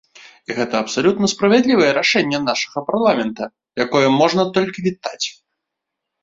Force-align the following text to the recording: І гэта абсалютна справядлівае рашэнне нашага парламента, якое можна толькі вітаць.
І 0.51 0.53
гэта 0.59 0.75
абсалютна 0.85 1.25
справядлівае 1.33 1.89
рашэнне 1.97 2.39
нашага 2.47 2.79
парламента, 2.87 3.43
якое 3.85 4.07
можна 4.19 4.47
толькі 4.57 4.79
вітаць. 4.89 5.27